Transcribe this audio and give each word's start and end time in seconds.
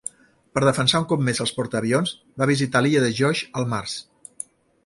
Per 0.57 0.63
defensar 0.67 1.01
un 1.01 1.05
cop 1.11 1.21
més 1.27 1.41
els 1.45 1.53
portaavions, 1.59 2.13
va 2.43 2.49
visitar 2.53 2.85
l'Illa 2.87 3.07
de 3.07 3.15
Geoje 3.21 3.51
al 3.61 3.73
març. 3.75 3.99